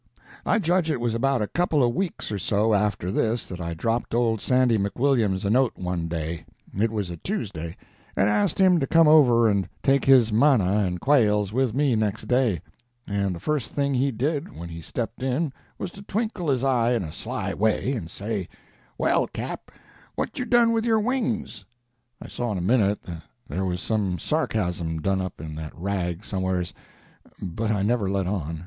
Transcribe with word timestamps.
I 0.47 0.57
judge 0.57 0.89
it 0.89 0.99
was 0.99 1.13
about 1.13 1.43
a 1.43 1.47
couple 1.47 1.83
of 1.83 1.93
weeks 1.93 2.31
or 2.31 2.39
so 2.39 2.73
after 2.73 3.11
this 3.11 3.45
that 3.45 3.61
I 3.61 3.75
dropped 3.75 4.15
old 4.15 4.41
Sandy 4.41 4.79
McWilliams 4.79 5.45
a 5.45 5.51
note 5.51 5.73
one 5.75 6.07
day—it 6.07 6.89
was 6.91 7.11
a 7.11 7.17
Tuesday—and 7.17 8.27
asked 8.27 8.57
him 8.57 8.79
to 8.79 8.87
come 8.87 9.07
over 9.07 9.47
and 9.47 9.69
take 9.83 10.03
his 10.03 10.33
manna 10.33 10.85
and 10.87 10.99
quails 10.99 11.53
with 11.53 11.75
me 11.75 11.95
next 11.95 12.27
day; 12.27 12.63
and 13.05 13.35
the 13.35 13.39
first 13.39 13.75
thing 13.75 13.93
he 13.93 14.11
did 14.11 14.57
when 14.57 14.69
he 14.69 14.81
stepped 14.81 15.21
in 15.21 15.53
was 15.77 15.91
to 15.91 16.01
twinkle 16.01 16.49
his 16.49 16.63
eye 16.63 16.93
in 16.93 17.03
a 17.03 17.11
sly 17.13 17.53
way, 17.53 17.93
and 17.93 18.09
say,— 18.09 18.49
"Well, 18.97 19.27
Cap, 19.27 19.69
what 20.15 20.39
you 20.39 20.45
done 20.45 20.71
with 20.71 20.83
your 20.83 20.99
wings?" 20.99 21.63
I 22.19 22.27
saw 22.27 22.51
in 22.53 22.57
a 22.57 22.61
minute 22.61 23.03
that 23.03 23.21
there 23.47 23.65
was 23.65 23.81
some 23.81 24.17
sarcasm 24.17 24.99
done 25.03 25.21
up 25.21 25.39
in 25.39 25.53
that 25.57 25.77
rag 25.77 26.25
somewheres, 26.25 26.73
but 27.39 27.69
I 27.69 27.83
never 27.83 28.09
let 28.09 28.25
on. 28.25 28.59